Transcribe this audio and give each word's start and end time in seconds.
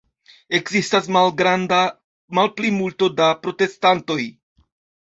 Ekzistas 0.59 1.09
malgranda 1.17 1.83
malplimulto 2.39 3.13
da 3.21 3.31
protestantoj. 3.47 4.23